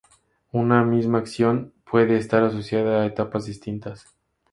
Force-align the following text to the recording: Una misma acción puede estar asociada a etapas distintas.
Una 0.51 0.83
misma 0.83 1.19
acción 1.19 1.75
puede 1.87 2.17
estar 2.17 2.43
asociada 2.43 3.03
a 3.03 3.05
etapas 3.05 3.45
distintas. 3.45 4.07